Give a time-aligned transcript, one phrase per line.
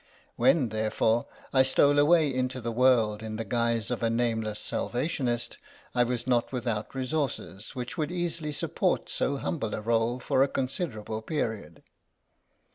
[0.35, 4.57] When, therefore, I stole away into the world in the guise of a name less
[4.59, 5.59] Salvationist,
[5.93, 10.47] I was not without resources which would easily support so humble a r61e for a
[10.47, 11.83] considerable period.